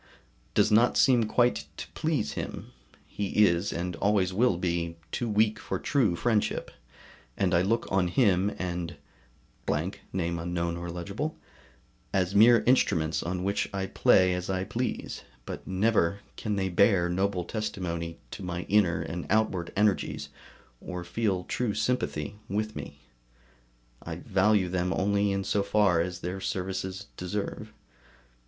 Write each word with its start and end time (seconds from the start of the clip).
]does 0.55 0.71
not 0.71 0.97
seem 0.97 1.25
quite 1.25 1.67
to 1.77 1.87
please 1.91 2.31
him; 2.33 2.71
he 3.05 3.45
is, 3.45 3.71
and 3.71 3.95
always 3.97 4.33
will 4.33 4.57
be, 4.57 4.97
too 5.11 5.29
weak 5.29 5.59
for 5.59 5.77
true 5.77 6.15
friendship, 6.15 6.71
and 7.37 7.53
I 7.53 7.61
look 7.61 7.85
on 7.91 8.07
him 8.07 8.49
and 8.57 8.95
as 9.69 9.99
mere 12.35 12.63
instruments 12.63 13.21
on 13.21 13.43
which 13.43 13.69
I 13.71 13.85
play 13.85 14.33
as 14.33 14.49
I 14.49 14.63
please, 14.63 15.21
but 15.45 15.67
never 15.67 16.21
can 16.35 16.55
they 16.55 16.69
bear 16.69 17.07
noble 17.07 17.43
testimony 17.43 18.17
to 18.31 18.41
my 18.41 18.61
inner 18.63 19.03
and 19.03 19.27
outward 19.29 19.71
energies, 19.75 20.29
or 20.79 21.03
feel 21.03 21.43
true 21.43 21.75
sympathy 21.75 22.39
with 22.49 22.75
me; 22.75 23.01
I 24.01 24.15
value 24.15 24.67
them 24.67 24.93
only 24.93 25.31
in 25.31 25.43
so 25.43 25.61
far 25.61 26.01
as 26.01 26.21
their 26.21 26.41
services 26.41 27.05
deserve. 27.17 27.71